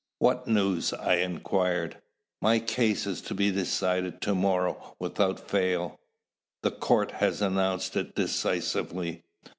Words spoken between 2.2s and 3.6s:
"My case is to be